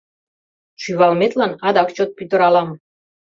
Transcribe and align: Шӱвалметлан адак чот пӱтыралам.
Шӱвалметлан 0.81 1.51
адак 1.67 1.89
чот 1.95 2.09
пӱтыралам. 2.17 2.69